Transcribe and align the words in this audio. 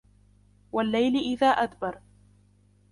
وَاللَّيْلِ 0.71 1.15
إِذْ 1.15 1.43
أَدْبَرَ 1.43 2.01